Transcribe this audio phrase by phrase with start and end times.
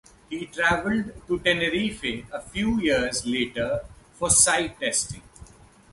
[0.31, 5.21] He travelled to Tenerife a few years later for site testing.